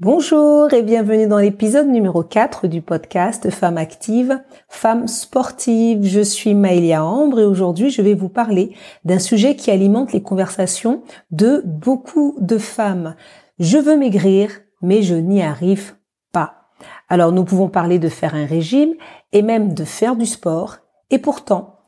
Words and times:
Bonjour 0.00 0.72
et 0.72 0.84
bienvenue 0.84 1.26
dans 1.26 1.38
l'épisode 1.38 1.88
numéro 1.88 2.22
4 2.22 2.68
du 2.68 2.82
podcast 2.82 3.50
Femmes 3.50 3.78
actives, 3.78 4.40
Femmes 4.68 5.08
sportives. 5.08 6.04
Je 6.04 6.20
suis 6.20 6.54
Maëlia 6.54 7.04
Ambre 7.04 7.40
et 7.40 7.44
aujourd'hui 7.44 7.90
je 7.90 8.00
vais 8.00 8.14
vous 8.14 8.28
parler 8.28 8.76
d'un 9.04 9.18
sujet 9.18 9.56
qui 9.56 9.72
alimente 9.72 10.12
les 10.12 10.22
conversations 10.22 11.02
de 11.32 11.64
beaucoup 11.64 12.36
de 12.38 12.58
femmes. 12.58 13.16
Je 13.58 13.76
veux 13.76 13.96
maigrir 13.96 14.60
mais 14.82 15.02
je 15.02 15.16
n'y 15.16 15.42
arrive 15.42 15.96
pas. 16.30 16.68
Alors 17.08 17.32
nous 17.32 17.42
pouvons 17.42 17.68
parler 17.68 17.98
de 17.98 18.08
faire 18.08 18.36
un 18.36 18.46
régime 18.46 18.94
et 19.32 19.42
même 19.42 19.74
de 19.74 19.82
faire 19.82 20.14
du 20.14 20.26
sport 20.26 20.76
et 21.10 21.18
pourtant 21.18 21.80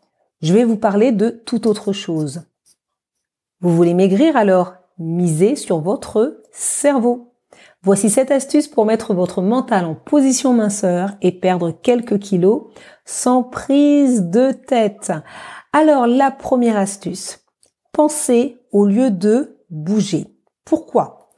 je 0.43 0.53
vais 0.53 0.65
vous 0.65 0.79
parler 0.79 1.13
de 1.13 1.31
toute 1.31 1.65
autre 1.65 1.93
chose. 1.93 2.43
Vous 3.61 3.71
voulez 3.71 3.95
maigrir 3.95 4.37
alors 4.37 4.75
misez 4.99 5.55
sur 5.55 5.79
votre 5.79 6.43
cerveau. 6.51 7.30
Voici 7.83 8.11
cette 8.11 8.31
astuce 8.31 8.69
pour 8.69 8.85
mettre 8.85 9.15
votre 9.15 9.41
mental 9.41 9.87
en 9.87 9.95
position 9.95 10.53
minceur 10.53 11.17
et 11.23 11.33
perdre 11.33 11.71
quelques 11.71 12.19
kilos 12.19 12.65
sans 13.07 13.43
prise 13.43 14.25
de 14.25 14.53
tête. 14.53 15.13
Alors 15.73 16.07
la 16.07 16.31
première 16.31 16.77
astuce, 16.77 17.39
pensez 17.93 18.59
au 18.71 18.85
lieu 18.85 19.11
de 19.11 19.65
bouger. 19.71 20.27
Pourquoi? 20.67 21.31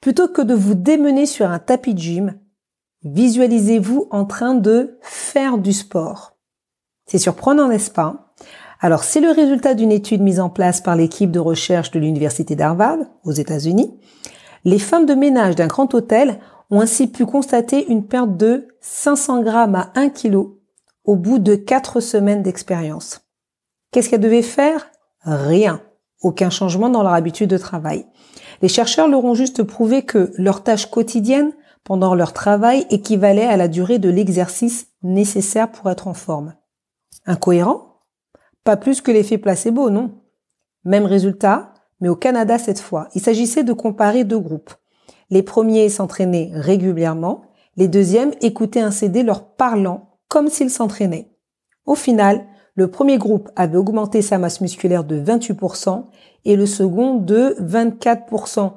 Plutôt 0.00 0.28
que 0.28 0.40
de 0.40 0.54
vous 0.54 0.74
démener 0.74 1.26
sur 1.26 1.50
un 1.50 1.58
tapis 1.58 1.92
de 1.92 1.98
gym, 1.98 2.40
visualisez-vous 3.04 4.08
en 4.10 4.24
train 4.24 4.54
de 4.54 4.98
faire 5.02 5.58
du 5.58 5.74
sport. 5.74 6.38
C'est 7.04 7.18
surprenant, 7.18 7.68
n'est-ce 7.68 7.90
pas? 7.90 8.32
Alors 8.80 9.04
c'est 9.04 9.20
le 9.20 9.30
résultat 9.30 9.74
d'une 9.74 9.92
étude 9.92 10.22
mise 10.22 10.40
en 10.40 10.48
place 10.48 10.80
par 10.80 10.96
l'équipe 10.96 11.30
de 11.30 11.38
recherche 11.38 11.90
de 11.90 12.00
l'Université 12.00 12.56
d'Harvard 12.56 12.96
aux 13.24 13.32
États-Unis 13.32 14.00
les 14.64 14.78
femmes 14.78 15.06
de 15.06 15.14
ménage 15.14 15.56
d'un 15.56 15.66
grand 15.66 15.92
hôtel 15.94 16.40
ont 16.70 16.80
ainsi 16.80 17.06
pu 17.06 17.26
constater 17.26 17.86
une 17.90 18.06
perte 18.06 18.36
de 18.36 18.68
500 18.80 19.42
grammes 19.42 19.74
à 19.74 19.90
1 19.94 20.08
kg 20.08 20.46
au 21.04 21.16
bout 21.16 21.38
de 21.38 21.54
4 21.54 22.00
semaines 22.00 22.42
d'expérience. 22.42 23.20
Qu'est-ce 23.90 24.08
qu'elles 24.08 24.20
devaient 24.20 24.42
faire? 24.42 24.90
Rien. 25.22 25.82
Aucun 26.22 26.50
changement 26.50 26.88
dans 26.88 27.02
leur 27.02 27.12
habitude 27.12 27.50
de 27.50 27.58
travail. 27.58 28.06
Les 28.62 28.68
chercheurs 28.68 29.08
leur 29.08 29.24
ont 29.24 29.34
juste 29.34 29.64
prouvé 29.64 30.02
que 30.02 30.32
leur 30.36 30.62
tâche 30.62 30.86
quotidienne 30.86 31.52
pendant 31.84 32.14
leur 32.14 32.32
travail 32.32 32.86
équivalait 32.90 33.46
à 33.46 33.56
la 33.56 33.68
durée 33.68 33.98
de 33.98 34.08
l'exercice 34.08 34.88
nécessaire 35.02 35.70
pour 35.70 35.90
être 35.90 36.06
en 36.06 36.14
forme. 36.14 36.54
Incohérent? 37.26 38.00
Pas 38.64 38.76
plus 38.76 39.00
que 39.00 39.10
l'effet 39.10 39.38
placebo, 39.38 39.90
non. 39.90 40.12
Même 40.84 41.06
résultat, 41.06 41.71
mais 42.02 42.10
au 42.10 42.16
Canada 42.16 42.58
cette 42.58 42.80
fois. 42.80 43.08
Il 43.14 43.22
s'agissait 43.22 43.64
de 43.64 43.72
comparer 43.72 44.24
deux 44.24 44.40
groupes. 44.40 44.74
Les 45.30 45.42
premiers 45.42 45.88
s'entraînaient 45.88 46.50
régulièrement, 46.52 47.42
les 47.76 47.88
deuxièmes 47.88 48.32
écoutaient 48.42 48.80
un 48.80 48.90
CD 48.90 49.22
leur 49.22 49.54
parlant 49.54 50.18
comme 50.28 50.50
s'ils 50.50 50.68
s'entraînaient. 50.68 51.30
Au 51.86 51.94
final, 51.94 52.44
le 52.74 52.90
premier 52.90 53.18
groupe 53.18 53.50
avait 53.54 53.76
augmenté 53.76 54.20
sa 54.20 54.38
masse 54.38 54.60
musculaire 54.60 55.04
de 55.04 55.18
28% 55.20 56.04
et 56.44 56.56
le 56.56 56.66
second 56.66 57.14
de 57.14 57.56
24%. 57.60 58.72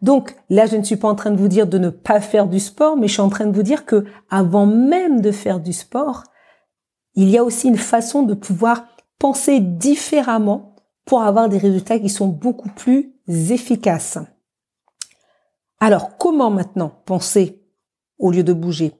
Donc 0.00 0.36
là, 0.48 0.66
je 0.66 0.76
ne 0.76 0.84
suis 0.84 0.96
pas 0.96 1.08
en 1.08 1.14
train 1.14 1.32
de 1.32 1.36
vous 1.36 1.48
dire 1.48 1.66
de 1.66 1.78
ne 1.78 1.90
pas 1.90 2.20
faire 2.20 2.46
du 2.46 2.60
sport, 2.60 2.96
mais 2.96 3.08
je 3.08 3.14
suis 3.14 3.22
en 3.22 3.28
train 3.28 3.46
de 3.46 3.54
vous 3.54 3.62
dire 3.62 3.84
que 3.84 4.04
avant 4.30 4.66
même 4.66 5.20
de 5.20 5.32
faire 5.32 5.58
du 5.58 5.72
sport, 5.72 6.22
il 7.14 7.28
y 7.28 7.38
a 7.38 7.42
aussi 7.42 7.68
une 7.68 7.76
façon 7.76 8.22
de 8.22 8.34
pouvoir 8.34 8.84
penser 9.18 9.58
différemment 9.58 10.76
pour 11.08 11.22
avoir 11.22 11.48
des 11.48 11.56
résultats 11.56 11.98
qui 11.98 12.10
sont 12.10 12.28
beaucoup 12.28 12.68
plus 12.68 13.14
efficaces. 13.26 14.18
Alors, 15.80 16.18
comment 16.18 16.50
maintenant 16.50 16.92
penser 17.06 17.62
au 18.18 18.30
lieu 18.30 18.44
de 18.44 18.52
bouger? 18.52 18.92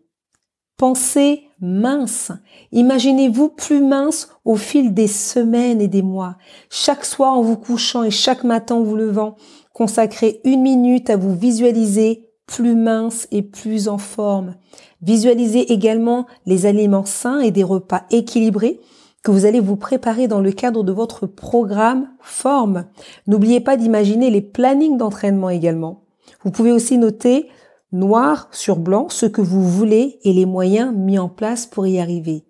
Pensez 0.78 1.42
mince. 1.60 2.32
Imaginez-vous 2.72 3.50
plus 3.50 3.82
mince 3.82 4.30
au 4.46 4.56
fil 4.56 4.94
des 4.94 5.06
semaines 5.06 5.82
et 5.82 5.88
des 5.88 6.00
mois. 6.00 6.38
Chaque 6.70 7.04
soir 7.04 7.34
en 7.34 7.42
vous 7.42 7.58
couchant 7.58 8.04
et 8.04 8.10
chaque 8.10 8.42
matin 8.42 8.76
en 8.76 8.82
vous 8.82 8.96
levant, 8.96 9.36
consacrez 9.74 10.40
une 10.44 10.62
minute 10.62 11.10
à 11.10 11.18
vous 11.18 11.36
visualiser 11.36 12.30
plus 12.46 12.74
mince 12.74 13.28
et 13.32 13.42
plus 13.42 13.86
en 13.86 13.98
forme. 13.98 14.54
Visualisez 15.02 15.72
également 15.74 16.26
les 16.46 16.64
aliments 16.64 17.04
sains 17.04 17.40
et 17.40 17.50
des 17.50 17.64
repas 17.64 18.04
équilibrés 18.10 18.80
que 19.28 19.32
vous 19.32 19.44
allez 19.44 19.60
vous 19.60 19.76
préparer 19.76 20.26
dans 20.26 20.40
le 20.40 20.52
cadre 20.52 20.82
de 20.82 20.90
votre 20.90 21.26
programme 21.26 22.08
forme. 22.18 22.86
N'oubliez 23.26 23.60
pas 23.60 23.76
d'imaginer 23.76 24.30
les 24.30 24.40
plannings 24.40 24.96
d'entraînement 24.96 25.50
également. 25.50 26.06
Vous 26.44 26.50
pouvez 26.50 26.72
aussi 26.72 26.96
noter 26.96 27.50
noir 27.92 28.48
sur 28.52 28.78
blanc 28.78 29.10
ce 29.10 29.26
que 29.26 29.42
vous 29.42 29.68
voulez 29.68 30.18
et 30.24 30.32
les 30.32 30.46
moyens 30.46 30.94
mis 30.96 31.18
en 31.18 31.28
place 31.28 31.66
pour 31.66 31.86
y 31.86 32.00
arriver. 32.00 32.46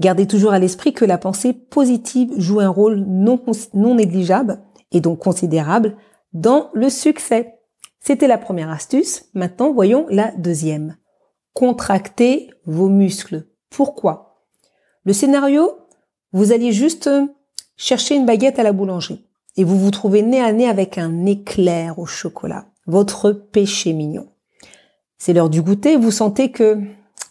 Gardez 0.00 0.26
toujours 0.26 0.50
à 0.50 0.58
l'esprit 0.58 0.92
que 0.92 1.04
la 1.04 1.18
pensée 1.18 1.52
positive 1.52 2.32
joue 2.36 2.58
un 2.58 2.68
rôle 2.68 3.04
non, 3.06 3.40
non 3.72 3.94
négligeable 3.94 4.58
et 4.90 5.00
donc 5.00 5.20
considérable 5.20 5.96
dans 6.32 6.70
le 6.74 6.90
succès. 6.90 7.60
C'était 8.00 8.26
la 8.26 8.38
première 8.38 8.70
astuce. 8.70 9.26
Maintenant, 9.34 9.72
voyons 9.72 10.06
la 10.10 10.32
deuxième. 10.32 10.96
Contractez 11.54 12.50
vos 12.64 12.88
muscles. 12.88 13.46
Pourquoi? 13.70 14.25
Le 15.06 15.12
scénario, 15.12 15.78
vous 16.32 16.52
alliez 16.52 16.72
juste 16.72 17.08
chercher 17.76 18.16
une 18.16 18.26
baguette 18.26 18.58
à 18.58 18.64
la 18.64 18.72
boulangerie 18.72 19.24
et 19.56 19.64
vous 19.64 19.78
vous 19.78 19.92
trouvez 19.92 20.20
nez 20.20 20.42
à 20.42 20.52
nez 20.52 20.68
avec 20.68 20.98
un 20.98 21.24
éclair 21.26 21.98
au 21.98 22.06
chocolat, 22.06 22.66
votre 22.86 23.30
péché 23.30 23.92
mignon. 23.92 24.28
C'est 25.16 25.32
l'heure 25.32 25.48
du 25.48 25.62
goûter, 25.62 25.96
vous 25.96 26.10
sentez 26.10 26.50
que, 26.50 26.78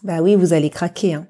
bah 0.02 0.22
oui, 0.22 0.34
vous 0.34 0.54
allez 0.54 0.70
craquer. 0.70 1.14
Hein. 1.14 1.26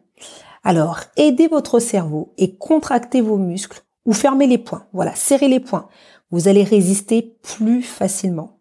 Alors, 0.62 1.00
aidez 1.16 1.48
votre 1.48 1.80
cerveau 1.80 2.32
et 2.38 2.54
contractez 2.54 3.20
vos 3.20 3.38
muscles 3.38 3.82
ou 4.06 4.12
fermez 4.12 4.46
les 4.46 4.58
poings. 4.58 4.86
Voilà, 4.92 5.14
serrez 5.14 5.48
les 5.48 5.60
poings. 5.60 5.88
Vous 6.30 6.48
allez 6.48 6.62
résister 6.62 7.36
plus 7.42 7.82
facilement. 7.82 8.60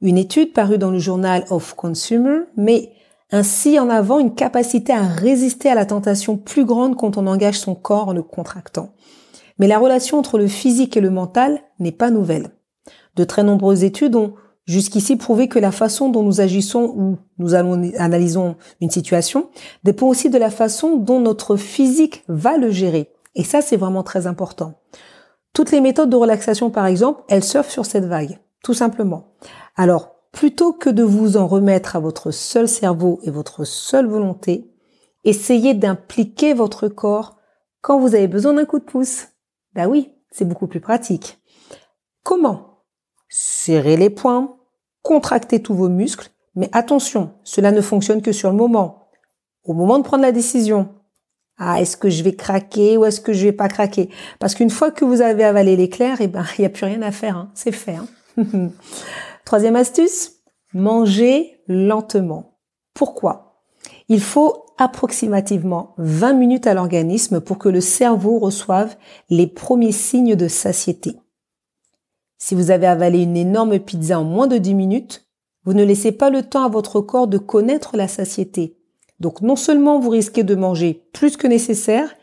Une 0.00 0.18
étude 0.18 0.52
parue 0.52 0.78
dans 0.78 0.90
le 0.90 0.98
journal 0.98 1.44
of 1.50 1.74
Consumer 1.74 2.40
met 2.56 2.92
ainsi 3.30 3.78
en 3.78 3.90
avant 3.90 4.18
une 4.18 4.34
capacité 4.34 4.92
à 4.92 5.02
résister 5.02 5.68
à 5.68 5.74
la 5.74 5.86
tentation 5.86 6.36
plus 6.36 6.64
grande 6.64 6.96
quand 6.96 7.16
on 7.16 7.26
engage 7.26 7.58
son 7.58 7.74
corps 7.74 8.08
en 8.08 8.12
le 8.12 8.22
contractant. 8.22 8.90
Mais 9.58 9.66
la 9.66 9.78
relation 9.78 10.18
entre 10.18 10.38
le 10.38 10.46
physique 10.46 10.96
et 10.96 11.00
le 11.00 11.10
mental 11.10 11.60
n'est 11.78 11.92
pas 11.92 12.10
nouvelle. 12.10 12.50
De 13.16 13.24
très 13.24 13.42
nombreuses 13.42 13.84
études 13.84 14.16
ont 14.16 14.34
jusqu'ici 14.66 15.16
prouvé 15.16 15.48
que 15.48 15.58
la 15.58 15.72
façon 15.72 16.08
dont 16.10 16.22
nous 16.22 16.40
agissons 16.40 16.92
ou 16.96 17.18
nous 17.38 17.54
analysons 17.54 18.56
une 18.80 18.90
situation 18.90 19.48
dépend 19.82 20.06
aussi 20.06 20.30
de 20.30 20.38
la 20.38 20.50
façon 20.50 20.96
dont 20.96 21.20
notre 21.20 21.56
physique 21.56 22.22
va 22.28 22.56
le 22.56 22.70
gérer. 22.70 23.10
Et 23.34 23.44
ça, 23.44 23.60
c'est 23.60 23.76
vraiment 23.76 24.02
très 24.02 24.26
important. 24.26 24.74
Toutes 25.52 25.72
les 25.72 25.80
méthodes 25.80 26.10
de 26.10 26.16
relaxation, 26.16 26.70
par 26.70 26.86
exemple, 26.86 27.22
elles 27.28 27.44
surfent 27.44 27.70
sur 27.70 27.86
cette 27.86 28.04
vague, 28.04 28.38
tout 28.62 28.74
simplement. 28.74 29.32
Alors, 29.76 30.17
plutôt 30.32 30.72
que 30.72 30.90
de 30.90 31.02
vous 31.02 31.36
en 31.36 31.46
remettre 31.46 31.96
à 31.96 32.00
votre 32.00 32.30
seul 32.30 32.68
cerveau 32.68 33.20
et 33.22 33.30
votre 33.30 33.64
seule 33.64 34.06
volonté, 34.06 34.70
essayez 35.24 35.74
d'impliquer 35.74 36.54
votre 36.54 36.88
corps 36.88 37.36
quand 37.80 37.98
vous 37.98 38.14
avez 38.14 38.28
besoin 38.28 38.54
d'un 38.54 38.64
coup 38.64 38.78
de 38.78 38.84
pouce. 38.84 39.28
Ben 39.74 39.86
oui, 39.86 40.12
c'est 40.30 40.46
beaucoup 40.46 40.66
plus 40.66 40.80
pratique. 40.80 41.38
Comment 42.22 42.84
Serrez 43.28 43.96
les 43.96 44.10
poings, 44.10 44.56
contractez 45.02 45.62
tous 45.62 45.74
vos 45.74 45.88
muscles, 45.88 46.30
mais 46.54 46.70
attention, 46.72 47.34
cela 47.44 47.72
ne 47.72 47.80
fonctionne 47.80 48.22
que 48.22 48.32
sur 48.32 48.50
le 48.50 48.56
moment. 48.56 49.10
Au 49.64 49.74
moment 49.74 49.98
de 49.98 50.04
prendre 50.04 50.22
la 50.22 50.32
décision, 50.32 50.88
ah, 51.58 51.80
est-ce 51.80 51.96
que 51.96 52.08
je 52.08 52.22
vais 52.22 52.34
craquer 52.34 52.96
ou 52.96 53.04
est-ce 53.04 53.20
que 53.20 53.32
je 53.32 53.44
vais 53.44 53.52
pas 53.52 53.68
craquer? 53.68 54.10
Parce 54.38 54.54
qu'une 54.54 54.70
fois 54.70 54.90
que 54.90 55.04
vous 55.04 55.20
avez 55.20 55.44
avalé 55.44 55.76
l'éclair, 55.76 56.20
eh 56.20 56.28
ben, 56.28 56.44
il 56.56 56.62
n'y 56.62 56.66
a 56.66 56.70
plus 56.70 56.86
rien 56.86 57.02
à 57.02 57.10
faire, 57.10 57.36
hein. 57.36 57.50
c'est 57.54 57.72
fait. 57.72 57.96
Hein. 57.96 58.06
Troisième 59.48 59.76
astuce, 59.76 60.42
manger 60.74 61.62
lentement. 61.68 62.58
Pourquoi? 62.92 63.62
Il 64.10 64.20
faut 64.20 64.66
approximativement 64.76 65.94
20 65.96 66.34
minutes 66.34 66.66
à 66.66 66.74
l'organisme 66.74 67.40
pour 67.40 67.56
que 67.56 67.70
le 67.70 67.80
cerveau 67.80 68.38
reçoive 68.40 68.94
les 69.30 69.46
premiers 69.46 69.92
signes 69.92 70.36
de 70.36 70.48
satiété. 70.48 71.16
Si 72.36 72.54
vous 72.54 72.70
avez 72.70 72.86
avalé 72.86 73.22
une 73.22 73.38
énorme 73.38 73.78
pizza 73.78 74.20
en 74.20 74.24
moins 74.24 74.48
de 74.48 74.58
10 74.58 74.74
minutes, 74.74 75.26
vous 75.64 75.72
ne 75.72 75.82
laissez 75.82 76.12
pas 76.12 76.28
le 76.28 76.42
temps 76.42 76.66
à 76.66 76.68
votre 76.68 77.00
corps 77.00 77.26
de 77.26 77.38
connaître 77.38 77.96
la 77.96 78.06
satiété. 78.06 78.76
Donc 79.18 79.40
non 79.40 79.56
seulement 79.56 79.98
vous 79.98 80.10
risquez 80.10 80.42
de 80.42 80.56
manger 80.56 81.08
plus 81.14 81.38
que 81.38 81.46
nécessaire, 81.46 82.14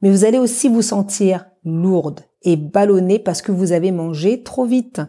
mais 0.00 0.10
vous 0.10 0.24
allez 0.24 0.38
aussi 0.38 0.68
vous 0.68 0.82
sentir 0.82 1.46
lourde 1.64 2.22
et 2.42 2.56
ballonnée 2.56 3.20
parce 3.20 3.40
que 3.40 3.52
vous 3.52 3.70
avez 3.70 3.92
mangé 3.92 4.42
trop 4.42 4.64
vite. 4.64 5.00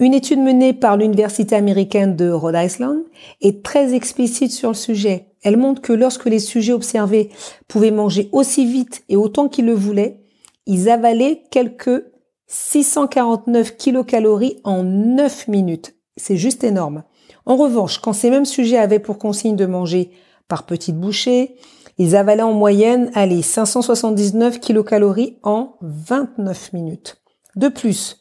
Une 0.00 0.14
étude 0.14 0.38
menée 0.40 0.72
par 0.72 0.96
l'Université 0.96 1.54
américaine 1.54 2.16
de 2.16 2.30
Rhode 2.30 2.56
Island 2.56 3.02
est 3.42 3.62
très 3.62 3.94
explicite 3.94 4.50
sur 4.50 4.70
le 4.70 4.74
sujet. 4.74 5.26
Elle 5.42 5.58
montre 5.58 5.82
que 5.82 5.92
lorsque 5.92 6.24
les 6.24 6.38
sujets 6.38 6.72
observés 6.72 7.28
pouvaient 7.68 7.90
manger 7.90 8.30
aussi 8.32 8.64
vite 8.64 9.04
et 9.10 9.16
autant 9.16 9.48
qu'ils 9.48 9.66
le 9.66 9.74
voulaient, 9.74 10.22
ils 10.64 10.88
avalaient 10.88 11.42
quelques 11.50 12.02
649 12.46 13.76
kilocalories 13.76 14.56
en 14.64 14.82
9 14.84 15.48
minutes. 15.48 15.94
C'est 16.16 16.38
juste 16.38 16.64
énorme. 16.64 17.04
En 17.44 17.56
revanche, 17.56 17.98
quand 17.98 18.14
ces 18.14 18.30
mêmes 18.30 18.46
sujets 18.46 18.78
avaient 18.78 19.00
pour 19.00 19.18
consigne 19.18 19.54
de 19.54 19.66
manger 19.66 20.12
par 20.48 20.64
petites 20.64 20.98
bouchées, 20.98 21.56
ils 21.98 22.16
avalaient 22.16 22.42
en 22.42 22.54
moyenne, 22.54 23.10
allez, 23.12 23.42
579 23.42 24.60
kilocalories 24.60 25.36
en 25.42 25.74
29 25.82 26.72
minutes. 26.72 27.20
De 27.54 27.68
plus, 27.68 28.19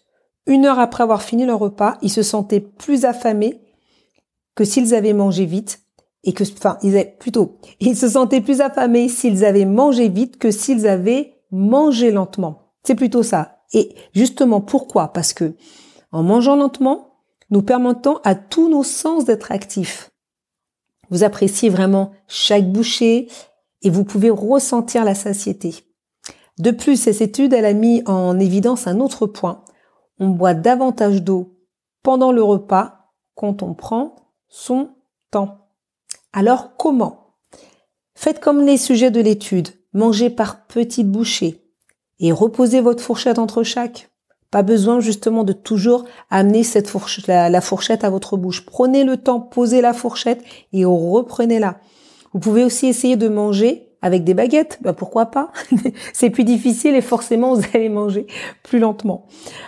une 0.50 0.66
heure 0.66 0.80
après 0.80 1.04
avoir 1.04 1.22
fini 1.22 1.46
leur 1.46 1.60
repas, 1.60 1.98
ils 2.01 2.10
se 2.10 2.24
sentaient 2.24 2.60
plus 2.60 3.06
affamés 3.06 3.62
que 4.56 4.66
s'ils 4.66 4.94
avaient 4.94 5.13
mangé 5.13 5.46
vite 5.46 5.81
et 6.24 6.34
que, 6.34 6.44
enfin, 6.44 6.78
ils 6.84 6.96
avaient, 6.96 7.16
plutôt, 7.18 7.60
ils 7.80 7.96
se 7.96 8.10
sentaient 8.10 8.42
plus 8.42 8.60
affamés 8.60 9.07
s'ils 9.07 9.46
avaient 9.46 9.66
mangé 9.66 10.10
vite 10.10 10.38
que 10.38 10.51
s'ils 10.51 10.88
avaient 10.88 11.36
mangé 11.51 12.12
lentement. 12.12 12.74
C'est 12.84 12.96
plutôt 12.96 13.24
ça. 13.24 13.60
Et 13.74 13.94
justement, 14.13 14.60
pourquoi? 14.60 15.13
Parce 15.13 15.34
que, 15.34 15.54
en 16.12 16.24
mangeant 16.24 16.56
lentement, 16.56 17.22
nous 17.52 17.62
permettons 17.62 18.18
à 18.24 18.34
tous 18.36 18.69
nos 18.69 18.84
sens 18.84 19.25
d'être 19.25 19.52
actifs. 19.52 20.12
Vous 21.12 21.24
appréciez 21.24 21.69
vraiment 21.69 22.12
chaque 22.28 22.72
bouchée 22.72 23.28
et 23.84 23.90
vous 23.90 24.04
pouvez 24.04 24.31
ressentir 24.31 25.06
la 25.06 25.16
satiété. 25.16 25.75
De 26.57 26.72
plus, 26.72 26.98
cette 26.98 27.22
étude, 27.22 27.54
elle 27.54 27.66
a 27.66 27.74
mis 27.74 28.02
en 28.06 28.40
évidence 28.40 28.88
un 28.88 29.00
autre 29.00 29.28
point. 29.28 29.63
On 30.19 30.30
boit 30.30 30.54
davantage 30.54 31.21
d'eau 31.24 31.57
pendant 32.04 32.31
le 32.31 32.44
repas 32.44 33.13
quand 33.36 33.63
on 33.63 33.74
prend 33.74 34.16
son 34.48 34.89
temps. 35.31 35.69
Alors 36.33 36.75
comment? 36.77 37.36
Faites 38.16 38.42
comme 38.42 38.66
les 38.66 38.77
sujets 38.77 39.12
de 39.12 39.21
l'étude, 39.21 39.69
mangez 39.94 40.30
par 40.30 40.68
petites 40.68 41.10
bouchées 41.10 41.63
et 42.19 42.31
reposez 42.31 42.81
votre 42.81 43.01
fourchette 43.01 43.39
entre 43.39 43.63
chaque. 43.63 44.10
Pas 44.51 44.63
besoin 44.63 45.00
justement 45.00 45.44
de 45.44 45.54
toujours 45.54 46.06
amener 46.30 46.63
cette 46.63 46.89
fourchette, 46.89 47.27
la, 47.27 47.62
fourchette 47.62 48.04
à 48.04 48.10
votre 48.10 48.36
bouche. 48.36 48.66
Prenez 48.66 49.04
le 49.04 49.18
temps, 49.18 49.39
posez 49.39 49.80
la 49.80 49.94
fourchette 49.94 50.44
et 50.74 50.86
reprenez-la. 50.86 51.80
Vous 52.33 52.39
pouvez 52.39 52.63
aussi 52.63 52.88
essayer 52.88 53.16
de 53.16 53.30
manger 53.30 53.89
avec 54.01 54.24
des 54.24 54.34
baguettes. 54.34 54.80
Bah, 54.81 54.94
pourquoi 54.94 55.28
pas? 55.28 55.51
C'est 56.13 56.30
plus 56.30 56.44
difficile 56.44 56.96
et 56.96 57.01
forcément 57.01 57.56
vous 57.56 57.63
allez 57.74 57.90
manger 57.90 58.28
plus 58.63 58.80
lentement. 58.80 59.25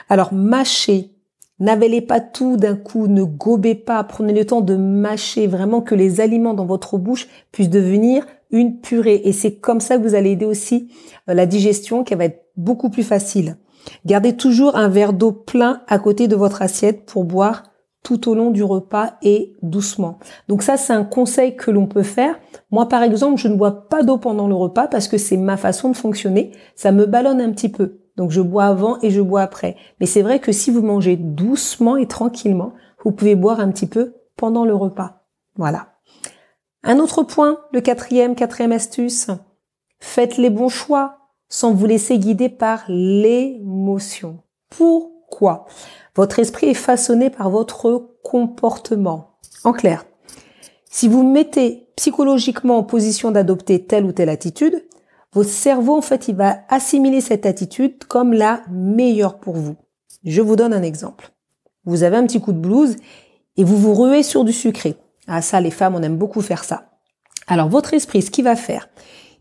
Alors 0.09 0.33
mâchez. 0.33 1.11
N'avalez 1.59 2.01
pas 2.01 2.19
tout 2.19 2.57
d'un 2.57 2.75
coup, 2.75 3.05
ne 3.05 3.21
gobez 3.21 3.75
pas, 3.75 4.03
prenez 4.03 4.33
le 4.33 4.45
temps 4.45 4.61
de 4.61 4.75
mâcher 4.75 5.45
vraiment 5.45 5.81
que 5.81 5.93
les 5.93 6.19
aliments 6.19 6.55
dans 6.55 6.65
votre 6.65 6.97
bouche 6.97 7.27
puissent 7.51 7.69
devenir 7.69 8.25
une 8.49 8.79
purée. 8.79 9.21
Et 9.25 9.31
c'est 9.31 9.57
comme 9.57 9.79
ça 9.79 9.97
que 9.97 10.01
vous 10.01 10.15
allez 10.15 10.31
aider 10.31 10.45
aussi 10.45 10.91
euh, 11.29 11.35
la 11.35 11.45
digestion 11.45 12.03
qui 12.03 12.15
va 12.15 12.25
être 12.25 12.45
beaucoup 12.57 12.89
plus 12.89 13.03
facile. 13.03 13.57
Gardez 14.05 14.35
toujours 14.35 14.75
un 14.75 14.87
verre 14.87 15.13
d'eau 15.13 15.31
plein 15.31 15.81
à 15.87 15.99
côté 15.99 16.27
de 16.27 16.35
votre 16.35 16.63
assiette 16.63 17.05
pour 17.05 17.25
boire 17.25 17.70
tout 18.03 18.29
au 18.29 18.35
long 18.35 18.51
du 18.51 18.63
repas 18.63 19.13
et 19.21 19.55
doucement. 19.61 20.17
Donc 20.47 20.63
ça, 20.63 20.77
c'est 20.77 20.93
un 20.93 21.03
conseil 21.03 21.55
que 21.55 21.71
l'on 21.71 21.87
peut 21.87 22.03
faire. 22.03 22.39
Moi, 22.71 22.87
par 22.87 23.03
exemple, 23.03 23.39
je 23.39 23.47
ne 23.47 23.55
bois 23.55 23.87
pas 23.87 24.03
d'eau 24.03 24.17
pendant 24.17 24.47
le 24.47 24.55
repas 24.55 24.87
parce 24.87 25.07
que 25.07 25.17
c'est 25.17 25.37
ma 25.37 25.57
façon 25.57 25.89
de 25.89 25.95
fonctionner. 25.95 26.51
Ça 26.75 26.91
me 26.91 27.05
ballonne 27.05 27.41
un 27.41 27.51
petit 27.51 27.69
peu. 27.69 27.99
Donc 28.17 28.31
je 28.31 28.41
bois 28.41 28.65
avant 28.65 28.97
et 29.01 29.09
je 29.09 29.21
bois 29.21 29.41
après. 29.41 29.75
Mais 29.99 30.05
c'est 30.05 30.21
vrai 30.21 30.39
que 30.39 30.51
si 30.51 30.71
vous 30.71 30.81
mangez 30.81 31.15
doucement 31.15 31.97
et 31.97 32.07
tranquillement, 32.07 32.73
vous 33.03 33.11
pouvez 33.11 33.35
boire 33.35 33.59
un 33.59 33.71
petit 33.71 33.87
peu 33.87 34.15
pendant 34.35 34.65
le 34.65 34.75
repas. 34.75 35.23
Voilà. 35.55 35.87
Un 36.83 36.97
autre 36.99 37.23
point, 37.23 37.59
le 37.71 37.81
quatrième, 37.81 38.35
quatrième 38.35 38.71
astuce. 38.71 39.29
Faites 39.99 40.37
les 40.37 40.49
bons 40.49 40.69
choix 40.69 41.17
sans 41.47 41.73
vous 41.73 41.85
laisser 41.85 42.17
guider 42.17 42.49
par 42.49 42.83
l'émotion. 42.87 44.39
Pourquoi 45.31 45.65
Votre 46.15 46.39
esprit 46.39 46.67
est 46.67 46.73
façonné 46.73 47.29
par 47.29 47.49
votre 47.49 48.09
comportement. 48.21 49.37
En 49.63 49.71
clair, 49.71 50.05
si 50.89 51.07
vous 51.07 51.23
mettez 51.23 51.87
psychologiquement 51.95 52.77
en 52.77 52.83
position 52.83 53.31
d'adopter 53.31 53.85
telle 53.85 54.05
ou 54.05 54.11
telle 54.11 54.27
attitude, 54.27 54.85
votre 55.31 55.49
cerveau, 55.49 55.95
en 55.95 56.01
fait, 56.01 56.27
il 56.27 56.35
va 56.35 56.59
assimiler 56.67 57.21
cette 57.21 57.45
attitude 57.45 58.03
comme 58.03 58.33
la 58.33 58.61
meilleure 58.69 59.39
pour 59.39 59.55
vous. 59.55 59.77
Je 60.25 60.41
vous 60.41 60.57
donne 60.57 60.73
un 60.73 60.83
exemple. 60.83 61.31
Vous 61.85 62.03
avez 62.03 62.17
un 62.17 62.27
petit 62.27 62.41
coup 62.41 62.51
de 62.51 62.59
blues 62.59 62.97
et 63.55 63.63
vous 63.63 63.77
vous 63.77 63.93
ruez 63.93 64.23
sur 64.23 64.43
du 64.43 64.51
sucré. 64.51 64.97
Ah 65.27 65.41
ça, 65.41 65.61
les 65.61 65.71
femmes, 65.71 65.95
on 65.95 66.03
aime 66.03 66.17
beaucoup 66.17 66.41
faire 66.41 66.65
ça. 66.65 66.89
Alors 67.47 67.69
votre 67.69 67.93
esprit, 67.93 68.21
ce 68.21 68.31
qu'il 68.31 68.43
va 68.43 68.57
faire, 68.57 68.89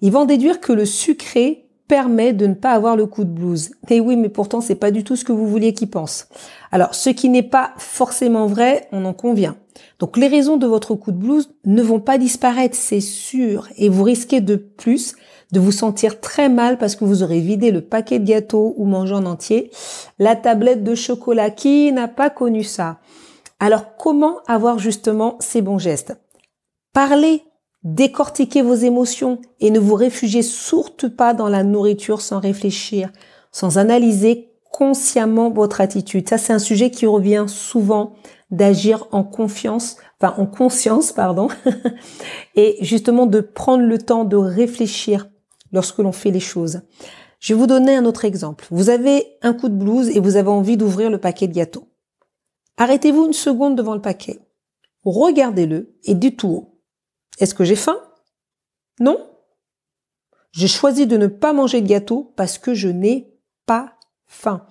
il 0.03 0.13
va 0.13 0.21
en 0.21 0.25
déduire 0.25 0.61
que 0.61 0.73
le 0.73 0.87
sucré 0.87 1.70
permet 1.91 2.33
de 2.33 2.47
ne 2.47 2.55
pas 2.55 2.71
avoir 2.71 2.95
le 2.95 3.07
coup 3.07 3.25
de 3.25 3.31
blues. 3.31 3.73
Et 3.89 3.99
oui, 3.99 4.15
mais 4.15 4.29
pourtant, 4.29 4.61
c'est 4.61 4.77
pas 4.77 4.93
du 4.93 5.03
tout 5.03 5.17
ce 5.17 5.25
que 5.25 5.33
vous 5.33 5.49
vouliez 5.49 5.75
qu'il 5.75 5.91
pense. 5.91 6.29
Alors, 6.71 6.95
ce 6.95 7.11
qui 7.11 7.29
n'est 7.29 7.43
pas 7.43 7.73
forcément 7.79 8.47
vrai, 8.47 8.87
on 8.93 9.05
en 9.05 9.13
convient. 9.13 9.57
Donc, 9.99 10.17
les 10.17 10.29
raisons 10.29 10.57
de 10.57 10.69
votre 10.69 10.95
coup 10.95 11.11
de 11.11 11.17
blues 11.17 11.51
ne 11.65 11.83
vont 11.83 11.99
pas 11.99 12.17
disparaître, 12.17 12.77
c'est 12.77 13.01
sûr. 13.01 13.67
Et 13.77 13.89
vous 13.89 14.05
risquez 14.05 14.41
de 14.41 14.55
plus 14.55 15.17
de 15.51 15.59
vous 15.59 15.73
sentir 15.73 16.21
très 16.21 16.49
mal 16.49 16.79
parce 16.79 16.95
que 16.95 17.05
vous 17.05 17.25
aurez 17.25 17.41
vidé 17.41 17.73
le 17.73 17.81
paquet 17.81 18.21
de 18.21 18.25
gâteaux 18.25 18.73
ou 18.77 18.85
mangé 18.85 19.13
en 19.13 19.27
entier, 19.27 19.73
la 20.21 20.37
tablette 20.37 20.85
de 20.85 20.95
chocolat. 20.95 21.51
Qui 21.51 21.91
n'a 21.91 22.07
pas 22.07 22.31
connu 22.31 22.63
ça? 22.63 22.99
Alors, 23.59 23.97
comment 23.97 24.37
avoir 24.47 24.79
justement 24.79 25.39
ces 25.41 25.61
bons 25.61 25.79
gestes? 25.79 26.17
Parlez 26.93 27.43
Décortiquez 27.83 28.61
vos 28.61 28.75
émotions 28.75 29.41
et 29.59 29.71
ne 29.71 29.79
vous 29.79 29.95
réfugiez 29.95 30.43
surtout 30.43 31.11
pas 31.11 31.33
dans 31.33 31.49
la 31.49 31.65
nourriture 31.65 32.21
sans 32.21 32.39
réfléchir, 32.39 33.11
sans 33.53 33.79
analyser 33.79 34.51
consciemment 34.71 35.51
votre 35.51 35.81
attitude. 35.81 36.29
Ça, 36.29 36.37
c'est 36.37 36.53
un 36.53 36.59
sujet 36.59 36.91
qui 36.91 37.07
revient 37.07 37.47
souvent 37.49 38.15
d'agir 38.51 39.07
en 39.13 39.25
confiance, 39.25 39.97
enfin 40.21 40.35
en 40.37 40.47
conscience, 40.47 41.13
pardon, 41.13 41.49
et 42.55 42.77
justement 42.83 43.27
de 43.27 43.41
prendre 43.41 43.85
le 43.85 43.99
temps 43.99 44.25
de 44.25 44.37
réfléchir 44.37 45.29
lorsque 45.73 45.99
l'on 45.99 46.13
fait 46.13 46.31
les 46.31 46.41
choses. 46.41 46.83
Je 47.39 47.55
vais 47.55 47.61
vous 47.61 47.67
donner 47.67 47.97
un 47.97 48.05
autre 48.05 48.27
exemple. 48.27 48.67
Vous 48.71 48.91
avez 48.91 49.27
un 49.41 49.55
coup 49.55 49.71
de 49.71 49.75
blues 49.75 50.11
et 50.11 50.21
vous 50.21 50.37
avez 50.37 50.51
envie 50.51 50.77
d'ouvrir 50.77 51.09
le 51.09 51.19
paquet 51.19 51.49
de 51.49 51.55
gâteaux. 51.55 51.89
Arrêtez-vous 52.77 53.27
une 53.27 53.33
seconde 53.33 53.77
devant 53.77 53.95
le 53.95 54.03
paquet. 54.03 54.41
Regardez-le 55.05 55.97
et 56.05 56.15
dites 56.15 56.39
tout 56.39 56.49
haut. 56.49 56.70
Est-ce 57.39 57.55
que 57.55 57.65
j'ai 57.65 57.77
faim? 57.77 57.99
Non? 58.99 59.31
J'ai 60.53 60.69
choisi 60.69 61.07
de 61.07 61.17
ne 61.17 61.27
pas 61.27 61.53
manger 61.53 61.81
de 61.81 61.87
gâteau 61.87 62.33
parce 62.37 62.59
que 62.59 62.75
je 62.75 62.89
n'ai 62.89 63.33
pas 63.67 63.95
faim. 64.27 64.67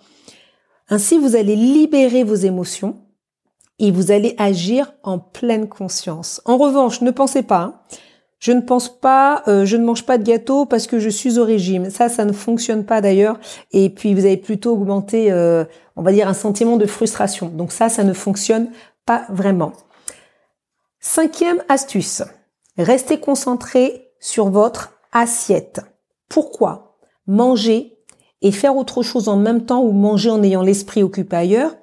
Ainsi, 0.90 1.18
vous 1.18 1.36
allez 1.36 1.56
libérer 1.56 2.24
vos 2.24 2.36
émotions 2.36 3.06
et 3.78 3.92
vous 3.92 4.12
allez 4.12 4.36
agir 4.38 4.94
en 5.04 5.20
pleine 5.20 5.70
conscience. 5.70 6.42
En 6.46 6.58
revanche, 6.58 7.02
ne 7.02 7.12
pensez 7.12 7.44
pas, 7.44 7.62
hein, 7.62 7.80
je 8.40 8.54
ne 8.54 8.62
pense 8.62 9.00
pas, 9.00 9.44
euh, 9.48 9.66
je 9.66 9.76
ne 9.78 9.84
mange 9.84 10.06
pas 10.06 10.18
de 10.18 10.24
gâteau 10.24 10.66
parce 10.66 10.88
que 10.88 10.98
je 10.98 11.10
suis 11.10 11.40
au 11.40 11.46
régime. 11.46 11.90
Ça, 11.90 12.08
ça 12.08 12.24
ne 12.24 12.32
fonctionne 12.32 12.86
pas 12.86 13.02
d'ailleurs. 13.02 13.38
Et 13.72 13.90
puis, 13.90 14.14
vous 14.14 14.26
avez 14.26 14.38
plutôt 14.38 14.74
augmenté, 14.74 15.32
euh, 15.32 15.66
on 15.98 16.02
va 16.02 16.14
dire, 16.14 16.28
un 16.28 16.34
sentiment 16.34 16.78
de 16.78 16.86
frustration. 16.86 17.50
Donc 17.50 17.72
ça, 17.74 17.90
ça 17.90 18.04
ne 18.04 18.14
fonctionne 18.14 18.70
pas 19.06 19.26
vraiment. 19.30 19.74
Cinquième 21.02 21.62
astuce. 21.68 22.24
Restez 22.80 23.20
concentré 23.20 24.10
sur 24.22 24.50
votre 24.50 24.94
assiette. 25.12 25.82
Pourquoi 26.30 26.96
Manger 27.28 27.98
et 28.42 28.54
faire 28.54 28.78
autre 28.78 29.04
chose 29.04 29.28
en 29.28 29.36
même 29.36 29.66
temps 29.66 29.82
ou 29.82 29.92
manger 29.92 30.30
en 30.30 30.42
ayant 30.42 30.62
l'esprit 30.62 31.04
occupé 31.04 31.36
ailleurs, 31.36 31.76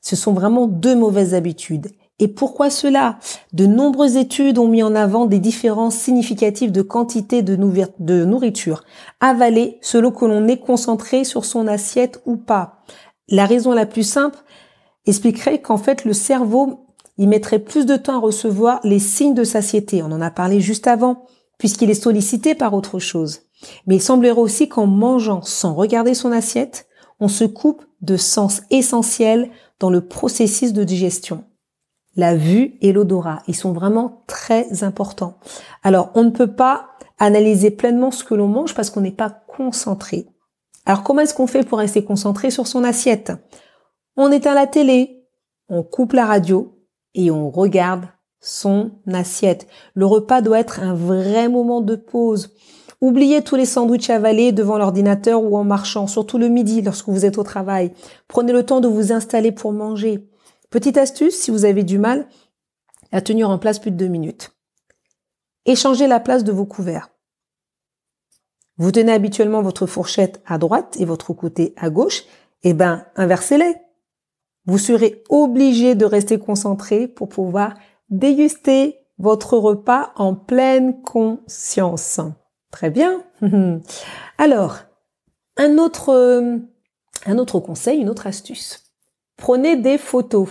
ce 0.00 0.16
sont 0.16 0.32
vraiment 0.32 0.66
deux 0.66 0.94
mauvaises 0.94 1.34
habitudes. 1.34 1.88
Et 2.18 2.26
pourquoi 2.26 2.70
cela? 2.70 3.18
De 3.52 3.66
nombreuses 3.66 4.16
études 4.16 4.56
ont 4.56 4.66
mis 4.66 4.82
en 4.82 4.94
avant 4.94 5.26
des 5.26 5.40
différences 5.40 5.96
significatives 5.96 6.72
de 6.72 6.80
quantité 6.80 7.42
de, 7.42 7.54
nourriture 8.24 8.84
avalée 9.20 9.76
selon 9.82 10.10
que 10.10 10.24
l'on 10.24 10.48
est 10.48 10.60
concentré 10.60 11.24
sur 11.24 11.44
son 11.44 11.66
assiette 11.66 12.22
ou 12.24 12.38
pas. 12.38 12.82
La 13.28 13.44
raison 13.44 13.72
la 13.72 13.84
plus 13.84 14.08
simple 14.08 14.38
expliquerait 15.04 15.60
qu'en 15.60 15.76
fait 15.76 16.06
le 16.06 16.14
cerveau 16.14 16.86
il 17.20 17.28
mettrait 17.28 17.58
plus 17.58 17.84
de 17.84 17.96
temps 17.96 18.16
à 18.16 18.20
recevoir 18.20 18.80
les 18.82 18.98
signes 18.98 19.34
de 19.34 19.44
satiété. 19.44 20.02
On 20.02 20.10
en 20.10 20.22
a 20.22 20.30
parlé 20.30 20.58
juste 20.58 20.86
avant, 20.86 21.26
puisqu'il 21.58 21.90
est 21.90 22.02
sollicité 22.02 22.54
par 22.54 22.72
autre 22.72 22.98
chose. 22.98 23.42
Mais 23.86 23.96
il 23.96 24.00
semblerait 24.00 24.40
aussi 24.40 24.70
qu'en 24.70 24.86
mangeant 24.86 25.42
sans 25.42 25.74
regarder 25.74 26.14
son 26.14 26.32
assiette, 26.32 26.88
on 27.20 27.28
se 27.28 27.44
coupe 27.44 27.84
de 28.00 28.16
sens 28.16 28.62
essentiels 28.70 29.50
dans 29.78 29.90
le 29.90 30.00
processus 30.00 30.72
de 30.72 30.82
digestion. 30.82 31.44
La 32.16 32.34
vue 32.34 32.78
et 32.80 32.90
l'odorat, 32.90 33.42
ils 33.46 33.54
sont 33.54 33.74
vraiment 33.74 34.22
très 34.26 34.82
importants. 34.82 35.36
Alors, 35.82 36.12
on 36.14 36.24
ne 36.24 36.30
peut 36.30 36.54
pas 36.54 36.86
analyser 37.18 37.70
pleinement 37.70 38.10
ce 38.10 38.24
que 38.24 38.34
l'on 38.34 38.48
mange 38.48 38.74
parce 38.74 38.88
qu'on 38.88 39.02
n'est 39.02 39.10
pas 39.10 39.28
concentré. 39.28 40.26
Alors, 40.86 41.02
comment 41.02 41.20
est-ce 41.20 41.34
qu'on 41.34 41.46
fait 41.46 41.68
pour 41.68 41.80
rester 41.80 42.02
concentré 42.02 42.50
sur 42.50 42.66
son 42.66 42.82
assiette? 42.82 43.30
On 44.16 44.32
éteint 44.32 44.54
la 44.54 44.66
télé, 44.66 45.26
on 45.68 45.82
coupe 45.82 46.14
la 46.14 46.24
radio, 46.24 46.79
et 47.14 47.30
on 47.30 47.50
regarde 47.50 48.06
son 48.40 48.92
assiette. 49.12 49.66
Le 49.94 50.06
repas 50.06 50.40
doit 50.40 50.58
être 50.58 50.80
un 50.80 50.94
vrai 50.94 51.48
moment 51.48 51.80
de 51.80 51.96
pause. 51.96 52.54
Oubliez 53.00 53.42
tous 53.42 53.56
les 53.56 53.66
sandwichs 53.66 54.10
avalés 54.10 54.52
devant 54.52 54.78
l'ordinateur 54.78 55.42
ou 55.42 55.56
en 55.56 55.64
marchant, 55.64 56.06
surtout 56.06 56.38
le 56.38 56.48
midi 56.48 56.82
lorsque 56.82 57.08
vous 57.08 57.24
êtes 57.24 57.38
au 57.38 57.42
travail. 57.42 57.92
Prenez 58.28 58.52
le 58.52 58.64
temps 58.64 58.80
de 58.80 58.88
vous 58.88 59.12
installer 59.12 59.52
pour 59.52 59.72
manger. 59.72 60.28
Petite 60.70 60.98
astuce, 60.98 61.34
si 61.34 61.50
vous 61.50 61.64
avez 61.64 61.82
du 61.82 61.98
mal 61.98 62.26
à 63.12 63.20
tenir 63.20 63.50
en 63.50 63.58
place 63.58 63.78
plus 63.78 63.90
de 63.90 63.96
deux 63.96 64.08
minutes. 64.08 64.52
Échangez 65.66 66.06
la 66.06 66.20
place 66.20 66.44
de 66.44 66.52
vos 66.52 66.66
couverts. 66.66 67.10
Vous 68.76 68.92
tenez 68.92 69.12
habituellement 69.12 69.62
votre 69.62 69.86
fourchette 69.86 70.40
à 70.46 70.58
droite 70.58 70.96
et 70.98 71.04
votre 71.04 71.32
côté 71.32 71.74
à 71.76 71.90
gauche. 71.90 72.22
Eh 72.62 72.72
ben, 72.72 73.04
inversez-les. 73.16 73.74
Vous 74.66 74.78
serez 74.78 75.22
obligé 75.28 75.94
de 75.94 76.04
rester 76.04 76.38
concentré 76.38 77.08
pour 77.08 77.28
pouvoir 77.28 77.74
déguster 78.08 78.98
votre 79.18 79.56
repas 79.56 80.12
en 80.16 80.34
pleine 80.34 81.02
conscience. 81.02 82.20
Très 82.70 82.90
bien. 82.90 83.22
Alors, 84.38 84.78
un 85.56 85.78
autre, 85.78 86.60
un 87.26 87.38
autre 87.38 87.60
conseil, 87.60 88.00
une 88.00 88.08
autre 88.08 88.26
astuce. 88.26 88.92
Prenez 89.36 89.76
des 89.76 89.98
photos. 89.98 90.48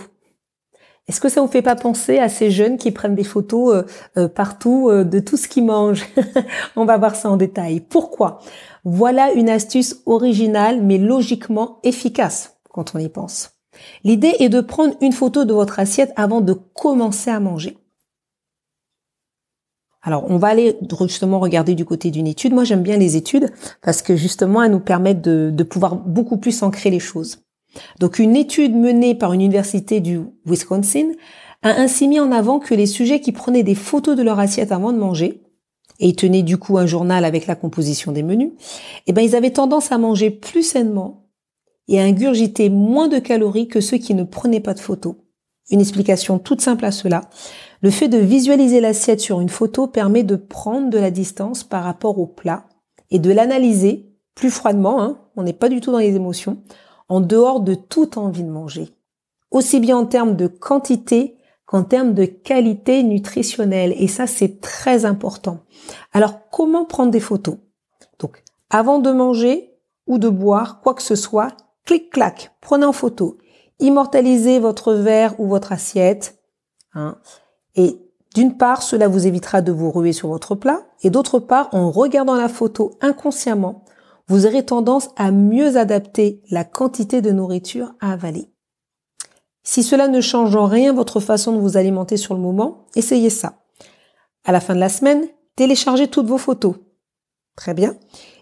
Est-ce 1.10 1.20
que 1.20 1.28
ça 1.28 1.40
vous 1.40 1.48
fait 1.48 1.62
pas 1.62 1.74
penser 1.74 2.18
à 2.18 2.28
ces 2.28 2.52
jeunes 2.52 2.76
qui 2.76 2.92
prennent 2.92 3.16
des 3.16 3.24
photos 3.24 3.74
euh, 3.74 3.82
euh, 4.16 4.28
partout 4.28 4.88
euh, 4.90 5.02
de 5.02 5.18
tout 5.18 5.36
ce 5.36 5.48
qu'ils 5.48 5.64
mangent? 5.64 6.06
On 6.76 6.84
va 6.84 6.98
voir 6.98 7.16
ça 7.16 7.30
en 7.30 7.36
détail. 7.36 7.80
Pourquoi? 7.80 8.38
Voilà 8.84 9.32
une 9.32 9.48
astuce 9.48 10.02
originale 10.06 10.82
mais 10.82 10.98
logiquement 10.98 11.80
efficace 11.82 12.60
quand 12.70 12.94
on 12.94 13.00
y 13.00 13.08
pense. 13.08 13.59
L'idée 14.04 14.34
est 14.38 14.48
de 14.48 14.60
prendre 14.60 14.94
une 15.00 15.12
photo 15.12 15.44
de 15.44 15.52
votre 15.52 15.78
assiette 15.78 16.12
avant 16.16 16.40
de 16.40 16.52
commencer 16.52 17.30
à 17.30 17.40
manger. 17.40 17.78
Alors, 20.02 20.24
on 20.30 20.38
va 20.38 20.48
aller 20.48 20.78
justement 21.02 21.40
regarder 21.40 21.74
du 21.74 21.84
côté 21.84 22.10
d'une 22.10 22.26
étude. 22.26 22.54
Moi, 22.54 22.64
j'aime 22.64 22.82
bien 22.82 22.96
les 22.96 23.16
études 23.16 23.52
parce 23.82 24.00
que 24.00 24.16
justement, 24.16 24.62
elles 24.62 24.72
nous 24.72 24.80
permettent 24.80 25.20
de, 25.20 25.62
pouvoir 25.62 25.96
beaucoup 25.96 26.38
plus 26.38 26.62
ancrer 26.62 26.90
les 26.90 27.00
choses. 27.00 27.38
Donc, 27.98 28.18
une 28.18 28.34
étude 28.34 28.74
menée 28.74 29.14
par 29.14 29.32
une 29.32 29.42
université 29.42 30.00
du 30.00 30.20
Wisconsin 30.46 31.12
a 31.62 31.70
ainsi 31.70 32.08
mis 32.08 32.18
en 32.18 32.32
avant 32.32 32.58
que 32.58 32.74
les 32.74 32.86
sujets 32.86 33.20
qui 33.20 33.32
prenaient 33.32 33.62
des 33.62 33.74
photos 33.74 34.16
de 34.16 34.22
leur 34.22 34.38
assiette 34.38 34.72
avant 34.72 34.92
de 34.92 34.98
manger, 34.98 35.42
et 36.00 36.14
tenaient 36.14 36.42
du 36.42 36.56
coup 36.56 36.78
un 36.78 36.86
journal 36.86 37.24
avec 37.24 37.46
la 37.46 37.54
composition 37.54 38.10
des 38.10 38.22
menus, 38.22 38.52
eh 39.06 39.12
ben, 39.12 39.22
ils 39.22 39.36
avaient 39.36 39.52
tendance 39.52 39.92
à 39.92 39.98
manger 39.98 40.30
plus 40.30 40.62
sainement 40.62 41.19
et 41.90 42.00
ingurgiter 42.00 42.70
moins 42.70 43.08
de 43.08 43.18
calories 43.18 43.68
que 43.68 43.80
ceux 43.80 43.98
qui 43.98 44.14
ne 44.14 44.22
prenaient 44.22 44.60
pas 44.60 44.74
de 44.74 44.80
photos. 44.80 45.16
Une 45.70 45.80
explication 45.80 46.38
toute 46.38 46.62
simple 46.62 46.84
à 46.84 46.92
cela. 46.92 47.22
Le 47.82 47.90
fait 47.90 48.08
de 48.08 48.16
visualiser 48.16 48.80
l'assiette 48.80 49.20
sur 49.20 49.40
une 49.40 49.48
photo 49.48 49.88
permet 49.88 50.22
de 50.22 50.36
prendre 50.36 50.88
de 50.88 50.98
la 50.98 51.10
distance 51.10 51.64
par 51.64 51.84
rapport 51.84 52.18
au 52.18 52.26
plat 52.26 52.64
et 53.10 53.18
de 53.18 53.32
l'analyser 53.32 54.14
plus 54.36 54.50
froidement, 54.50 55.02
hein, 55.02 55.18
on 55.36 55.42
n'est 55.42 55.52
pas 55.52 55.68
du 55.68 55.80
tout 55.80 55.90
dans 55.90 55.98
les 55.98 56.14
émotions, 56.14 56.62
en 57.08 57.20
dehors 57.20 57.60
de 57.60 57.74
toute 57.74 58.16
envie 58.16 58.44
de 58.44 58.50
manger. 58.50 58.94
Aussi 59.50 59.80
bien 59.80 59.98
en 59.98 60.06
termes 60.06 60.36
de 60.36 60.46
quantité 60.46 61.36
qu'en 61.66 61.82
termes 61.82 62.14
de 62.14 62.24
qualité 62.24 63.02
nutritionnelle. 63.02 63.94
Et 63.98 64.06
ça, 64.06 64.28
c'est 64.28 64.60
très 64.60 65.04
important. 65.04 65.60
Alors, 66.12 66.48
comment 66.50 66.84
prendre 66.84 67.10
des 67.10 67.20
photos? 67.20 67.56
Donc, 68.20 68.44
avant 68.70 69.00
de 69.00 69.10
manger 69.10 69.74
ou 70.06 70.18
de 70.18 70.28
boire 70.28 70.80
quoi 70.80 70.94
que 70.94 71.02
ce 71.02 71.16
soit, 71.16 71.48
clic-clac, 71.90 72.52
prenez 72.60 72.86
en 72.86 72.92
photo. 72.92 73.36
Immortalisez 73.80 74.60
votre 74.60 74.92
verre 74.92 75.34
ou 75.40 75.48
votre 75.48 75.72
assiette. 75.72 76.40
Hein, 76.94 77.18
et 77.74 77.98
d'une 78.36 78.56
part, 78.56 78.84
cela 78.84 79.08
vous 79.08 79.26
évitera 79.26 79.60
de 79.60 79.72
vous 79.72 79.90
ruer 79.90 80.12
sur 80.12 80.28
votre 80.28 80.54
plat, 80.54 80.82
et 81.02 81.10
d'autre 81.10 81.40
part, 81.40 81.68
en 81.72 81.90
regardant 81.90 82.36
la 82.36 82.48
photo 82.48 82.92
inconsciemment, 83.00 83.84
vous 84.28 84.46
aurez 84.46 84.64
tendance 84.64 85.08
à 85.16 85.32
mieux 85.32 85.76
adapter 85.76 86.44
la 86.48 86.62
quantité 86.62 87.22
de 87.22 87.32
nourriture 87.32 87.92
à 87.98 88.12
avaler. 88.12 88.52
Si 89.64 89.82
cela 89.82 90.06
ne 90.06 90.20
change 90.20 90.54
en 90.54 90.66
rien 90.66 90.92
votre 90.92 91.18
façon 91.18 91.56
de 91.56 91.60
vous 91.60 91.76
alimenter 91.76 92.16
sur 92.16 92.34
le 92.34 92.40
moment, 92.40 92.86
essayez 92.94 93.30
ça. 93.30 93.64
À 94.44 94.52
la 94.52 94.60
fin 94.60 94.76
de 94.76 94.80
la 94.80 94.90
semaine, 94.90 95.26
téléchargez 95.56 96.06
toutes 96.06 96.28
vos 96.28 96.38
photos. 96.38 96.76
Très 97.56 97.74
bien. 97.74 97.96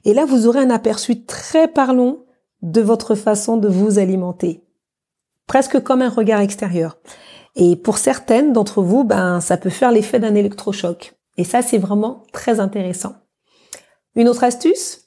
Et 0.04 0.12
là, 0.12 0.26
vous 0.26 0.46
aurez 0.46 0.60
un 0.60 0.68
aperçu 0.68 1.24
très 1.24 1.66
parlant 1.66 2.18
de 2.62 2.80
votre 2.80 3.14
façon 3.14 3.56
de 3.56 3.68
vous 3.68 3.98
alimenter. 3.98 4.62
Presque 5.46 5.80
comme 5.82 6.02
un 6.02 6.08
regard 6.08 6.40
extérieur. 6.40 6.98
Et 7.56 7.76
pour 7.76 7.98
certaines 7.98 8.52
d'entre 8.52 8.82
vous, 8.82 9.04
ben, 9.04 9.40
ça 9.40 9.56
peut 9.56 9.70
faire 9.70 9.90
l'effet 9.90 10.18
d'un 10.18 10.34
électrochoc. 10.34 11.14
Et 11.36 11.44
ça, 11.44 11.62
c'est 11.62 11.78
vraiment 11.78 12.24
très 12.32 12.60
intéressant. 12.60 13.14
Une 14.14 14.28
autre 14.28 14.44
astuce, 14.44 15.06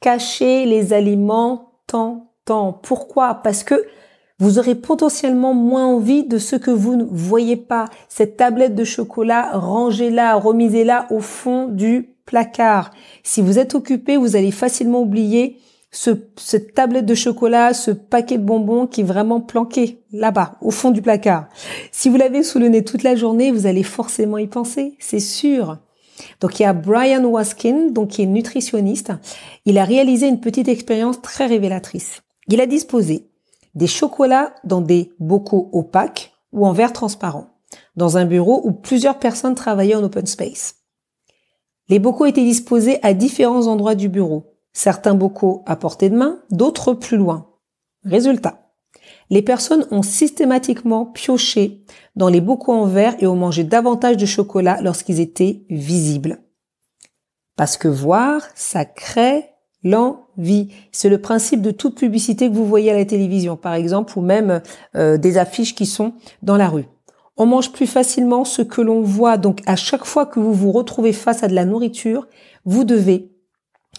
cacher 0.00 0.66
les 0.66 0.92
aliments 0.92 1.80
tant, 1.86 2.32
tant. 2.44 2.72
Pourquoi? 2.72 3.34
Parce 3.34 3.64
que 3.64 3.86
vous 4.40 4.58
aurez 4.58 4.76
potentiellement 4.76 5.54
moins 5.54 5.86
envie 5.86 6.24
de 6.24 6.38
ce 6.38 6.54
que 6.54 6.70
vous 6.70 6.94
ne 6.94 7.04
voyez 7.04 7.56
pas. 7.56 7.86
Cette 8.08 8.36
tablette 8.36 8.74
de 8.74 8.84
chocolat, 8.84 9.50
rangez-la, 9.52 10.36
remisez-la 10.36 11.06
au 11.10 11.18
fond 11.18 11.66
du 11.66 12.16
placard. 12.24 12.90
Si 13.24 13.42
vous 13.42 13.58
êtes 13.58 13.74
occupé, 13.74 14.16
vous 14.16 14.36
allez 14.36 14.52
facilement 14.52 15.00
oublier 15.00 15.58
ce, 15.90 16.10
cette 16.36 16.74
tablette 16.74 17.06
de 17.06 17.14
chocolat, 17.14 17.72
ce 17.74 17.90
paquet 17.90 18.38
de 18.38 18.44
bonbons 18.44 18.86
qui 18.86 19.00
est 19.00 19.04
vraiment 19.04 19.40
planqué 19.40 20.02
là-bas, 20.12 20.56
au 20.60 20.70
fond 20.70 20.90
du 20.90 21.02
placard. 21.02 21.48
Si 21.92 22.08
vous 22.08 22.16
l'avez 22.16 22.42
sous 22.42 22.58
le 22.58 22.68
nez 22.68 22.84
toute 22.84 23.02
la 23.02 23.16
journée, 23.16 23.50
vous 23.50 23.66
allez 23.66 23.82
forcément 23.82 24.38
y 24.38 24.46
penser, 24.46 24.94
c'est 24.98 25.20
sûr. 25.20 25.78
Donc 26.40 26.58
il 26.58 26.64
y 26.64 26.66
a 26.66 26.72
Brian 26.72 27.24
Waskin, 27.24 27.90
donc 27.90 28.08
qui 28.08 28.22
est 28.22 28.26
nutritionniste. 28.26 29.12
Il 29.64 29.78
a 29.78 29.84
réalisé 29.84 30.28
une 30.28 30.40
petite 30.40 30.68
expérience 30.68 31.22
très 31.22 31.46
révélatrice. 31.46 32.22
Il 32.48 32.60
a 32.60 32.66
disposé 32.66 33.28
des 33.74 33.86
chocolats 33.86 34.54
dans 34.64 34.80
des 34.80 35.12
bocaux 35.20 35.70
opaques 35.72 36.32
ou 36.52 36.66
en 36.66 36.72
verre 36.72 36.92
transparent, 36.92 37.48
dans 37.96 38.16
un 38.16 38.24
bureau 38.24 38.62
où 38.64 38.72
plusieurs 38.72 39.18
personnes 39.18 39.54
travaillaient 39.54 39.94
en 39.94 40.02
open 40.02 40.26
space. 40.26 40.76
Les 41.88 41.98
bocaux 41.98 42.26
étaient 42.26 42.44
disposés 42.44 42.98
à 43.02 43.14
différents 43.14 43.66
endroits 43.66 43.94
du 43.94 44.08
bureau, 44.08 44.47
certains 44.78 45.14
bocaux 45.14 45.64
à 45.66 45.74
portée 45.74 46.08
de 46.08 46.16
main, 46.16 46.38
d'autres 46.52 46.94
plus 46.94 47.16
loin. 47.16 47.48
Résultat. 48.04 48.70
Les 49.28 49.42
personnes 49.42 49.86
ont 49.90 50.02
systématiquement 50.02 51.04
pioché 51.04 51.82
dans 52.14 52.28
les 52.28 52.40
bocaux 52.40 52.72
en 52.72 52.84
verre 52.86 53.16
et 53.18 53.26
ont 53.26 53.34
mangé 53.34 53.64
davantage 53.64 54.16
de 54.16 54.24
chocolat 54.24 54.78
lorsqu'ils 54.80 55.18
étaient 55.18 55.64
visibles. 55.68 56.38
Parce 57.56 57.76
que 57.76 57.88
voir, 57.88 58.42
ça 58.54 58.84
crée 58.84 59.46
l'envie. 59.82 60.68
C'est 60.92 61.08
le 61.08 61.20
principe 61.20 61.60
de 61.60 61.72
toute 61.72 61.98
publicité 61.98 62.48
que 62.48 62.54
vous 62.54 62.66
voyez 62.66 62.92
à 62.92 62.96
la 62.96 63.04
télévision, 63.04 63.56
par 63.56 63.74
exemple, 63.74 64.16
ou 64.16 64.22
même 64.22 64.62
euh, 64.94 65.18
des 65.18 65.38
affiches 65.38 65.74
qui 65.74 65.86
sont 65.86 66.12
dans 66.42 66.56
la 66.56 66.68
rue. 66.68 66.86
On 67.36 67.46
mange 67.46 67.72
plus 67.72 67.88
facilement 67.88 68.44
ce 68.44 68.62
que 68.62 68.80
l'on 68.80 69.00
voit. 69.00 69.38
Donc, 69.38 69.60
à 69.66 69.74
chaque 69.74 70.04
fois 70.04 70.24
que 70.24 70.38
vous 70.38 70.54
vous 70.54 70.70
retrouvez 70.70 71.12
face 71.12 71.42
à 71.42 71.48
de 71.48 71.54
la 71.54 71.64
nourriture, 71.64 72.28
vous 72.64 72.84
devez 72.84 73.32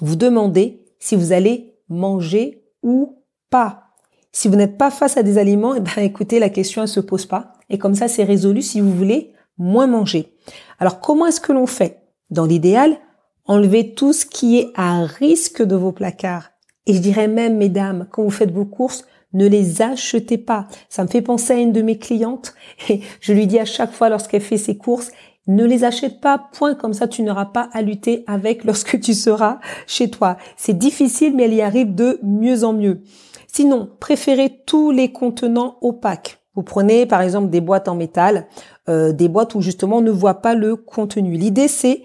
vous 0.01 0.15
demander 0.15 0.85
si 0.99 1.15
vous 1.15 1.31
allez 1.31 1.75
manger 1.89 2.63
ou 2.83 3.17
pas. 3.49 3.85
Si 4.31 4.47
vous 4.47 4.55
n'êtes 4.55 4.77
pas 4.77 4.91
face 4.91 5.17
à 5.17 5.23
des 5.23 5.37
aliments, 5.37 5.75
eh 5.75 5.79
ben, 5.79 6.03
écoutez, 6.03 6.39
la 6.39 6.49
question 6.49 6.81
ne 6.81 6.87
se 6.87 6.99
pose 6.99 7.25
pas. 7.25 7.53
Et 7.69 7.77
comme 7.77 7.95
ça, 7.95 8.07
c'est 8.07 8.23
résolu 8.23 8.61
si 8.61 8.79
vous 8.79 8.93
voulez 8.93 9.33
moins 9.57 9.87
manger. 9.87 10.33
Alors, 10.79 10.99
comment 10.99 11.25
est-ce 11.25 11.41
que 11.41 11.51
l'on 11.51 11.65
fait? 11.65 12.03
Dans 12.29 12.45
l'idéal, 12.45 12.97
enlevez 13.45 13.93
tout 13.95 14.13
ce 14.13 14.25
qui 14.25 14.59
est 14.59 14.71
à 14.75 15.03
risque 15.03 15.63
de 15.63 15.75
vos 15.75 15.91
placards. 15.91 16.51
Et 16.85 16.93
je 16.93 16.99
dirais 16.99 17.27
même, 17.27 17.57
mesdames, 17.57 18.07
quand 18.11 18.23
vous 18.23 18.29
faites 18.29 18.51
vos 18.51 18.65
courses, 18.65 19.05
ne 19.33 19.47
les 19.47 19.81
achetez 19.81 20.37
pas. 20.37 20.67
Ça 20.89 21.03
me 21.03 21.07
fait 21.07 21.21
penser 21.21 21.53
à 21.53 21.57
une 21.57 21.71
de 21.71 21.81
mes 21.81 21.97
clientes 21.97 22.53
et 22.89 23.01
je 23.21 23.33
lui 23.33 23.45
dis 23.45 23.59
à 23.59 23.65
chaque 23.65 23.91
fois 23.91 24.09
lorsqu'elle 24.09 24.41
fait 24.41 24.57
ses 24.57 24.77
courses, 24.77 25.11
ne 25.49 25.65
les 25.65 25.83
achète 25.83 26.21
pas, 26.21 26.37
point, 26.53 26.75
comme 26.75 26.93
ça 26.93 27.07
tu 27.07 27.23
n'auras 27.23 27.47
pas 27.47 27.69
à 27.73 27.81
lutter 27.81 28.23
avec 28.27 28.63
lorsque 28.65 28.99
tu 28.99 29.13
seras 29.13 29.59
chez 29.87 30.09
toi. 30.09 30.37
C'est 30.55 30.77
difficile, 30.77 31.35
mais 31.35 31.43
elle 31.43 31.53
y 31.53 31.61
arrive 31.61 31.93
de 31.95 32.19
mieux 32.23 32.63
en 32.63 32.73
mieux. 32.73 33.01
Sinon, 33.47 33.89
préférez 33.99 34.61
tous 34.65 34.91
les 34.91 35.11
contenants 35.11 35.77
opaques. 35.81 36.39
Vous 36.55 36.63
prenez 36.63 37.05
par 37.05 37.21
exemple 37.21 37.49
des 37.49 37.61
boîtes 37.61 37.87
en 37.87 37.95
métal, 37.95 38.47
euh, 38.89 39.11
des 39.11 39.27
boîtes 39.27 39.55
où 39.55 39.61
justement 39.61 39.97
on 39.97 40.01
ne 40.01 40.11
voit 40.11 40.41
pas 40.41 40.55
le 40.55 40.75
contenu. 40.75 41.37
L'idée 41.37 41.67
c'est 41.67 42.03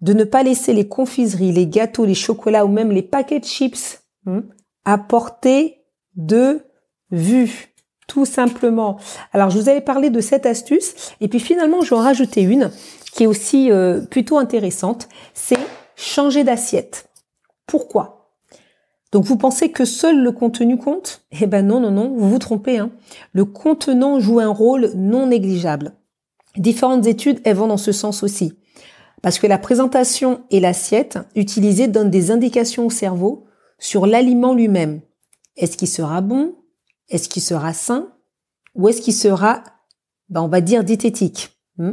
de 0.00 0.12
ne 0.12 0.24
pas 0.24 0.42
laisser 0.42 0.72
les 0.72 0.88
confiseries, 0.88 1.52
les 1.52 1.66
gâteaux, 1.66 2.04
les 2.04 2.14
chocolats 2.14 2.64
ou 2.64 2.68
même 2.68 2.90
les 2.90 3.02
paquets 3.02 3.40
de 3.40 3.44
chips 3.44 4.02
à 4.84 4.98
portée 4.98 5.82
de 6.16 6.60
vue 7.10 7.69
tout 8.10 8.24
simplement. 8.24 8.98
Alors, 9.32 9.50
je 9.50 9.58
vous 9.58 9.68
avais 9.68 9.80
parlé 9.80 10.10
de 10.10 10.20
cette 10.20 10.44
astuce, 10.44 11.12
et 11.20 11.28
puis 11.28 11.38
finalement, 11.38 11.80
je 11.82 11.90
vais 11.90 11.96
en 11.96 12.02
rajouter 12.02 12.42
une 12.42 12.72
qui 13.12 13.22
est 13.22 13.26
aussi 13.28 13.70
euh, 13.70 14.00
plutôt 14.00 14.36
intéressante, 14.36 15.08
c'est 15.32 15.58
changer 15.94 16.42
d'assiette. 16.42 17.08
Pourquoi? 17.68 18.32
Donc, 19.12 19.24
vous 19.24 19.36
pensez 19.36 19.70
que 19.70 19.84
seul 19.84 20.24
le 20.24 20.32
contenu 20.32 20.76
compte? 20.76 21.22
Eh 21.40 21.46
ben 21.46 21.64
non, 21.64 21.78
non, 21.78 21.92
non, 21.92 22.12
vous 22.16 22.28
vous 22.28 22.38
trompez. 22.40 22.78
Hein. 22.78 22.90
Le 23.32 23.44
contenant 23.44 24.18
joue 24.18 24.40
un 24.40 24.48
rôle 24.48 24.90
non 24.96 25.28
négligeable. 25.28 25.92
Différentes 26.56 27.06
études, 27.06 27.40
elles 27.44 27.56
vont 27.56 27.68
dans 27.68 27.76
ce 27.76 27.92
sens 27.92 28.24
aussi. 28.24 28.54
Parce 29.22 29.38
que 29.38 29.46
la 29.46 29.58
présentation 29.58 30.40
et 30.50 30.58
l'assiette 30.58 31.20
utilisée 31.36 31.86
donnent 31.86 32.10
des 32.10 32.32
indications 32.32 32.86
au 32.86 32.90
cerveau 32.90 33.44
sur 33.78 34.06
l'aliment 34.06 34.52
lui-même. 34.52 35.00
Est-ce 35.56 35.76
qu'il 35.76 35.88
sera 35.88 36.20
bon? 36.22 36.56
Est-ce 37.10 37.28
qu'il 37.28 37.42
sera 37.42 37.72
sain 37.72 38.12
ou 38.74 38.88
est-ce 38.88 39.02
qu'il 39.02 39.14
sera, 39.14 39.62
ben, 40.28 40.42
on 40.42 40.48
va 40.48 40.60
dire, 40.60 40.84
diététique 40.84 41.50
hmm? 41.76 41.92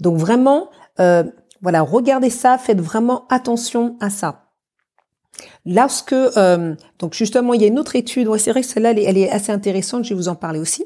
Donc 0.00 0.16
vraiment, 0.16 0.70
euh, 1.00 1.24
voilà, 1.60 1.82
regardez 1.82 2.30
ça, 2.30 2.58
faites 2.58 2.80
vraiment 2.80 3.26
attention 3.28 3.96
à 4.00 4.10
ça. 4.10 4.44
Lorsque, 5.66 6.12
euh, 6.12 6.74
donc 6.98 7.14
justement, 7.14 7.54
il 7.54 7.62
y 7.62 7.64
a 7.64 7.68
une 7.68 7.78
autre 7.78 7.96
étude, 7.96 8.28
ouais, 8.28 8.38
c'est 8.38 8.50
vrai 8.50 8.60
que 8.60 8.66
celle-là, 8.66 8.92
elle, 8.92 9.18
est 9.18 9.30
assez 9.30 9.50
intéressante, 9.50 10.04
je 10.04 10.10
vais 10.10 10.14
vous 10.14 10.28
en 10.28 10.36
parler 10.36 10.60
aussi. 10.60 10.84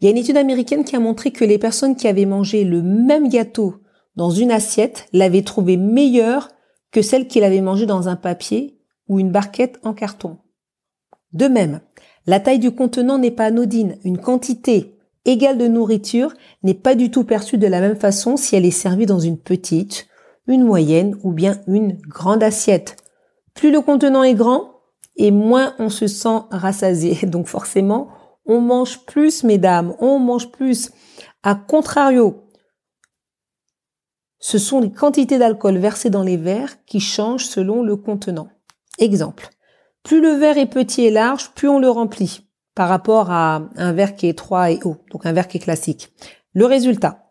Il 0.00 0.04
y 0.04 0.08
a 0.08 0.10
une 0.10 0.16
étude 0.16 0.36
américaine 0.36 0.84
qui 0.84 0.96
a 0.96 1.00
montré 1.00 1.30
que 1.30 1.44
les 1.44 1.58
personnes 1.58 1.94
qui 1.94 2.08
avaient 2.08 2.26
mangé 2.26 2.64
le 2.64 2.82
même 2.82 3.28
gâteau 3.28 3.76
dans 4.16 4.30
une 4.30 4.50
assiette 4.50 5.06
l'avaient 5.12 5.42
trouvé 5.42 5.76
meilleur 5.76 6.48
que 6.90 7.02
celle 7.02 7.28
qui 7.28 7.40
l'avait 7.40 7.60
mangé 7.60 7.86
dans 7.86 8.08
un 8.08 8.16
papier 8.16 8.78
ou 9.08 9.20
une 9.20 9.30
barquette 9.30 9.78
en 9.82 9.92
carton. 9.94 10.38
De 11.32 11.46
même, 11.46 11.80
la 12.26 12.40
taille 12.40 12.58
du 12.58 12.70
contenant 12.70 13.18
n'est 13.18 13.30
pas 13.30 13.46
anodine. 13.46 13.96
Une 14.04 14.18
quantité 14.18 14.98
égale 15.24 15.58
de 15.58 15.66
nourriture 15.66 16.32
n'est 16.62 16.74
pas 16.74 16.94
du 16.94 17.10
tout 17.10 17.24
perçue 17.24 17.58
de 17.58 17.66
la 17.66 17.80
même 17.80 17.96
façon 17.96 18.36
si 18.36 18.56
elle 18.56 18.64
est 18.64 18.70
servie 18.70 19.06
dans 19.06 19.20
une 19.20 19.38
petite, 19.38 20.06
une 20.46 20.64
moyenne 20.64 21.16
ou 21.22 21.32
bien 21.32 21.60
une 21.66 21.96
grande 22.08 22.42
assiette. 22.42 22.96
Plus 23.54 23.70
le 23.70 23.80
contenant 23.80 24.22
est 24.22 24.34
grand 24.34 24.70
et 25.16 25.30
moins 25.30 25.74
on 25.78 25.88
se 25.88 26.06
sent 26.06 26.40
rassasié. 26.50 27.26
Donc 27.26 27.46
forcément, 27.46 28.08
on 28.46 28.60
mange 28.60 29.04
plus, 29.06 29.44
mesdames, 29.44 29.94
on 30.00 30.18
mange 30.18 30.50
plus. 30.50 30.90
A 31.42 31.54
contrario, 31.54 32.44
ce 34.38 34.58
sont 34.58 34.80
les 34.80 34.92
quantités 34.92 35.38
d'alcool 35.38 35.78
versées 35.78 36.10
dans 36.10 36.22
les 36.22 36.36
verres 36.36 36.84
qui 36.84 37.00
changent 37.00 37.46
selon 37.46 37.82
le 37.82 37.96
contenant. 37.96 38.48
Exemple. 38.98 39.48
Plus 40.04 40.20
le 40.20 40.32
verre 40.32 40.58
est 40.58 40.66
petit 40.66 41.06
et 41.06 41.10
large, 41.10 41.50
plus 41.54 41.68
on 41.68 41.80
le 41.80 41.88
remplit 41.88 42.42
par 42.74 42.88
rapport 42.88 43.30
à 43.30 43.62
un 43.76 43.92
verre 43.92 44.16
qui 44.16 44.26
est 44.26 44.30
étroit 44.30 44.70
et 44.70 44.80
haut, 44.84 44.96
donc 45.10 45.26
un 45.26 45.32
verre 45.32 45.48
qui 45.48 45.56
est 45.56 45.60
classique. 45.60 46.12
Le 46.52 46.66
résultat, 46.66 47.24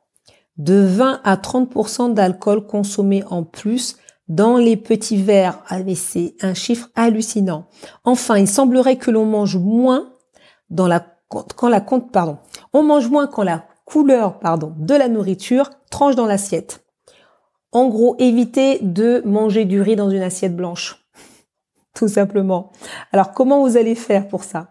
de 0.58 0.76
20 0.76 1.22
à 1.24 1.36
30% 1.36 2.14
d'alcool 2.14 2.66
consommé 2.66 3.24
en 3.30 3.44
plus 3.44 3.98
dans 4.28 4.58
les 4.58 4.78
petits 4.78 5.22
verres. 5.22 5.60
Ah, 5.68 5.80
c'est 5.96 6.36
un 6.42 6.54
chiffre 6.54 6.90
hallucinant. 6.96 7.68
Enfin, 8.06 8.38
il 8.38 8.48
semblerait 8.48 8.98
que 8.98 9.12
l'on 9.12 9.26
mange 9.26 9.58
moins 9.58 10.14
dans 10.70 10.88
la, 10.88 11.06
quand 11.30 11.70
la, 11.70 11.82
pardon, 11.82 12.38
on 12.72 12.84
mange 12.84 13.10
moins 13.10 13.28
quand 13.28 13.44
la 13.44 13.66
couleur, 13.86 14.40
pardon, 14.40 14.74
de 14.78 14.96
la 14.96 15.10
nourriture 15.10 15.70
tranche 15.92 16.16
dans 16.16 16.26
l'assiette. 16.26 16.86
En 17.72 17.88
gros, 17.88 18.16
évitez 18.20 18.80
de 18.82 19.22
manger 19.26 19.66
du 19.66 19.82
riz 19.82 19.96
dans 19.96 20.10
une 20.10 20.22
assiette 20.22 20.56
blanche. 20.56 21.03
Tout 21.96 22.08
simplement. 22.08 22.72
Alors, 23.12 23.32
comment 23.32 23.62
vous 23.62 23.78
allez 23.78 23.96
faire 23.96 24.28
pour 24.28 24.44
ça? 24.44 24.70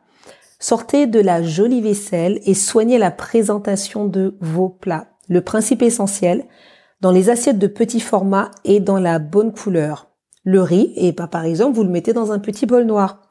Sortez 0.58 1.06
de 1.06 1.20
la 1.20 1.42
jolie 1.42 1.80
vaisselle 1.80 2.40
et 2.44 2.54
soignez 2.54 2.98
la 2.98 3.10
présentation 3.10 4.06
de 4.06 4.36
vos 4.40 4.68
plats. 4.68 5.08
Le 5.28 5.40
principe 5.40 5.82
essentiel, 5.82 6.44
dans 7.00 7.10
les 7.10 7.30
assiettes 7.30 7.58
de 7.58 7.66
petit 7.66 8.00
format 8.00 8.50
et 8.64 8.78
dans 8.78 8.98
la 8.98 9.18
bonne 9.18 9.52
couleur. 9.52 10.08
Le 10.44 10.60
riz, 10.62 10.92
et 10.96 11.12
pas 11.12 11.26
par 11.26 11.44
exemple, 11.44 11.76
vous 11.76 11.84
le 11.84 11.90
mettez 11.90 12.12
dans 12.12 12.32
un 12.32 12.38
petit 12.38 12.66
bol 12.66 12.84
noir. 12.84 13.22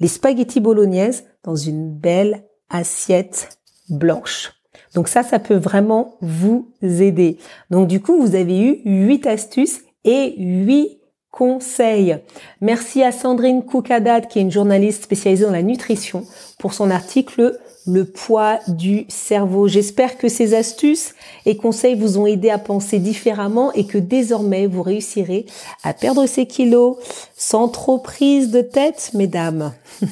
Les 0.00 0.08
spaghettis 0.08 0.60
bolognaises 0.60 1.24
dans 1.44 1.54
une 1.54 1.92
belle 1.92 2.44
assiette 2.68 3.60
blanche. 3.88 4.52
Donc 4.94 5.08
ça, 5.08 5.22
ça 5.22 5.38
peut 5.38 5.56
vraiment 5.56 6.16
vous 6.20 6.72
aider. 6.82 7.38
Donc 7.70 7.88
du 7.88 8.00
coup, 8.00 8.20
vous 8.20 8.34
avez 8.34 8.60
eu 8.60 8.82
8 8.84 9.26
astuces 9.26 9.82
et 10.04 10.34
8 10.36 11.01
conseils. 11.32 12.18
Merci 12.60 13.02
à 13.02 13.10
Sandrine 13.10 13.64
Koukadat, 13.64 14.20
qui 14.20 14.38
est 14.38 14.42
une 14.42 14.52
journaliste 14.52 15.02
spécialisée 15.02 15.46
dans 15.46 15.50
la 15.50 15.62
nutrition, 15.62 16.24
pour 16.58 16.74
son 16.74 16.90
article 16.90 17.58
Le 17.86 18.04
poids 18.04 18.60
du 18.68 19.06
cerveau. 19.08 19.66
J'espère 19.66 20.18
que 20.18 20.28
ces 20.28 20.54
astuces 20.54 21.14
et 21.46 21.56
conseils 21.56 21.96
vous 21.96 22.18
ont 22.18 22.26
aidé 22.26 22.50
à 22.50 22.58
penser 22.58 23.00
différemment 23.00 23.72
et 23.72 23.86
que 23.86 23.98
désormais 23.98 24.66
vous 24.66 24.82
réussirez 24.82 25.46
à 25.82 25.94
perdre 25.94 26.26
ces 26.26 26.46
kilos 26.46 26.98
sans 27.34 27.66
trop 27.66 27.98
prise 27.98 28.50
de 28.50 28.60
tête, 28.60 29.10
mesdames. 29.14 29.72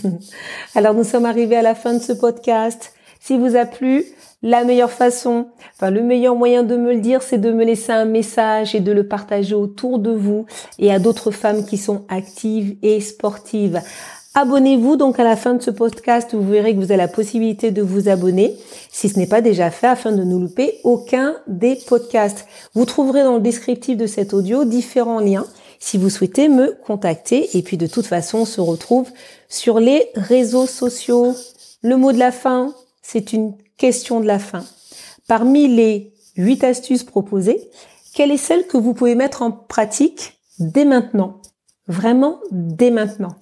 Alors 0.74 0.94
nous 0.94 1.04
sommes 1.04 1.26
arrivés 1.26 1.56
à 1.56 1.62
la 1.62 1.76
fin 1.76 1.94
de 1.94 2.02
ce 2.02 2.12
podcast. 2.12 2.94
Si 3.20 3.36
vous 3.36 3.54
a 3.54 3.66
plu, 3.66 4.06
la 4.42 4.64
meilleure 4.64 4.90
façon, 4.90 5.48
enfin 5.74 5.90
le 5.90 6.02
meilleur 6.02 6.34
moyen 6.34 6.62
de 6.62 6.76
me 6.76 6.94
le 6.94 7.00
dire, 7.00 7.22
c'est 7.22 7.38
de 7.38 7.52
me 7.52 7.64
laisser 7.64 7.92
un 7.92 8.06
message 8.06 8.74
et 8.74 8.80
de 8.80 8.92
le 8.92 9.06
partager 9.06 9.54
autour 9.54 9.98
de 9.98 10.10
vous 10.10 10.46
et 10.78 10.92
à 10.92 10.98
d'autres 10.98 11.30
femmes 11.30 11.66
qui 11.66 11.76
sont 11.76 12.04
actives 12.08 12.76
et 12.82 13.00
sportives. 13.00 13.80
Abonnez-vous 14.34 14.96
donc 14.96 15.18
à 15.18 15.24
la 15.24 15.34
fin 15.34 15.54
de 15.54 15.62
ce 15.62 15.72
podcast, 15.72 16.34
vous 16.34 16.48
verrez 16.48 16.72
que 16.72 16.78
vous 16.78 16.84
avez 16.84 16.96
la 16.96 17.08
possibilité 17.08 17.72
de 17.72 17.82
vous 17.82 18.08
abonner 18.08 18.56
si 18.90 19.08
ce 19.08 19.18
n'est 19.18 19.26
pas 19.26 19.40
déjà 19.40 19.70
fait 19.70 19.88
afin 19.88 20.12
de 20.12 20.22
ne 20.22 20.38
louper 20.38 20.78
aucun 20.84 21.34
des 21.48 21.76
podcasts. 21.88 22.46
Vous 22.74 22.84
trouverez 22.84 23.24
dans 23.24 23.34
le 23.34 23.40
descriptif 23.40 23.96
de 23.96 24.06
cet 24.06 24.32
audio 24.32 24.64
différents 24.64 25.18
liens 25.18 25.46
si 25.80 25.98
vous 25.98 26.10
souhaitez 26.10 26.48
me 26.48 26.76
contacter 26.86 27.56
et 27.58 27.62
puis 27.62 27.76
de 27.76 27.88
toute 27.88 28.06
façon 28.06 28.38
on 28.38 28.44
se 28.44 28.60
retrouve 28.60 29.10
sur 29.48 29.80
les 29.80 30.06
réseaux 30.14 30.66
sociaux. 30.66 31.34
Le 31.82 31.96
mot 31.96 32.12
de 32.12 32.18
la 32.18 32.30
fin, 32.30 32.72
c'est 33.02 33.32
une 33.32 33.54
question 33.80 34.20
de 34.20 34.26
la 34.26 34.38
fin. 34.38 34.64
Parmi 35.26 35.66
les 35.66 36.12
huit 36.36 36.62
astuces 36.62 37.02
proposées, 37.02 37.70
quelle 38.14 38.30
est 38.30 38.36
celle 38.36 38.66
que 38.66 38.76
vous 38.76 38.92
pouvez 38.92 39.14
mettre 39.14 39.42
en 39.42 39.50
pratique 39.50 40.38
dès 40.58 40.84
maintenant? 40.84 41.40
Vraiment 41.88 42.40
dès 42.50 42.90
maintenant. 42.90 43.34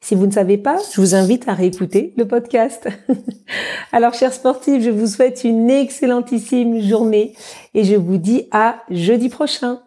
Si 0.00 0.14
vous 0.14 0.26
ne 0.26 0.32
savez 0.32 0.56
pas, 0.56 0.78
je 0.94 1.00
vous 1.00 1.14
invite 1.14 1.48
à 1.48 1.54
réécouter 1.54 2.14
le 2.16 2.26
podcast. 2.26 2.88
Alors, 3.92 4.14
chers 4.14 4.32
sportifs, 4.32 4.82
je 4.82 4.90
vous 4.90 5.06
souhaite 5.06 5.44
une 5.44 5.70
excellentissime 5.70 6.80
journée 6.80 7.34
et 7.74 7.84
je 7.84 7.96
vous 7.96 8.18
dis 8.18 8.48
à 8.52 8.82
jeudi 8.88 9.28
prochain. 9.28 9.82